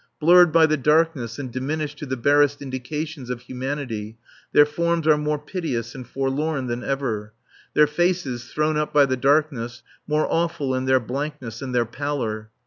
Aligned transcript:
Blurred 0.19 0.51
by 0.51 0.65
the 0.65 0.77
darkness 0.77 1.37
and 1.37 1.51
diminished 1.51 1.99
to 1.99 2.07
the 2.07 2.17
barest 2.17 2.59
indications 2.59 3.29
of 3.29 3.41
humanity, 3.41 4.17
their 4.51 4.65
forms 4.65 5.05
are 5.05 5.15
more 5.15 5.37
piteous 5.37 5.93
and 5.93 6.07
forlorn 6.07 6.65
than 6.65 6.83
ever; 6.83 7.33
their 7.75 7.85
faces, 7.85 8.51
thrown 8.51 8.77
up 8.77 8.91
by 8.91 9.05
the 9.05 9.15
darkness, 9.15 9.83
more 10.07 10.25
awful 10.27 10.73
in 10.73 10.85
their 10.85 10.99
blankness 10.99 11.61
and 11.61 11.75
their 11.75 11.85
pallor. 11.85 12.49